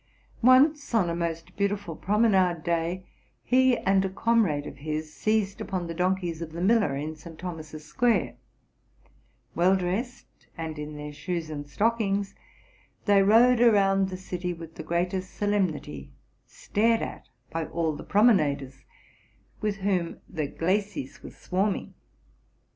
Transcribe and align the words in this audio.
Once, 0.41 0.95
on 0.95 1.11
a 1.11 1.15
most 1.15 1.55
beautiful 1.55 1.95
promenade 1.95 2.63
day, 2.63 3.05
he 3.43 3.77
and 3.77 4.03
a 4.03 4.09
comrade 4.09 4.65
of 4.65 4.77
his 4.77 5.13
seized 5.13 5.61
upon 5.61 5.85
the 5.85 5.93
donkeys 5.93 6.41
of 6.41 6.53
the 6.53 6.59
miller 6.61 6.95
in 6.95 7.15
St. 7.15 7.37
Thomas's 7.37 7.85
square: 7.85 8.35
well 9.53 9.75
dressed, 9.75 10.47
and 10.57 10.79
in 10.79 10.97
their 10.97 11.13
shoes 11.13 11.51
and 11.51 11.67
stockings, 11.69 12.33
they 13.05 13.21
rode 13.21 13.61
around 13.61 14.09
the 14.09 14.17
city 14.17 14.53
with 14.53 14.73
the 14.73 14.81
greatest 14.81 15.35
solemnity, 15.35 16.11
stared 16.47 17.03
at 17.03 17.29
by 17.51 17.65
all 17.67 17.95
the 17.95 18.03
promenaders, 18.03 18.83
with 19.59 19.75
whom 19.75 20.19
the 20.27 20.47
glacis 20.47 21.21
was 21.21 21.37
swarming. 21.37 21.93